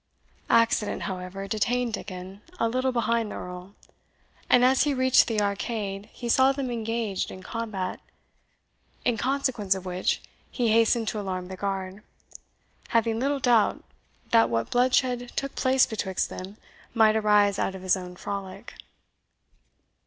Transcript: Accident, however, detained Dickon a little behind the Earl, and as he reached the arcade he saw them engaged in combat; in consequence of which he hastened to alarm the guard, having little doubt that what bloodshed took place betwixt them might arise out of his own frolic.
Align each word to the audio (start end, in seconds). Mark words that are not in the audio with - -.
Accident, 0.49 1.03
however, 1.03 1.47
detained 1.47 1.93
Dickon 1.93 2.41
a 2.59 2.67
little 2.67 2.91
behind 2.91 3.29
the 3.29 3.35
Earl, 3.35 3.75
and 4.49 4.65
as 4.65 4.81
he 4.81 4.95
reached 4.95 5.27
the 5.27 5.39
arcade 5.41 6.09
he 6.11 6.27
saw 6.27 6.51
them 6.51 6.71
engaged 6.71 7.29
in 7.29 7.43
combat; 7.43 7.99
in 9.05 9.15
consequence 9.17 9.75
of 9.75 9.85
which 9.85 10.19
he 10.49 10.69
hastened 10.69 11.07
to 11.09 11.19
alarm 11.19 11.49
the 11.49 11.55
guard, 11.55 12.01
having 12.87 13.19
little 13.19 13.39
doubt 13.39 13.83
that 14.31 14.49
what 14.49 14.71
bloodshed 14.71 15.33
took 15.35 15.53
place 15.53 15.85
betwixt 15.85 16.31
them 16.31 16.57
might 16.95 17.15
arise 17.15 17.59
out 17.59 17.75
of 17.75 17.83
his 17.83 17.95
own 17.95 18.15
frolic. 18.15 18.73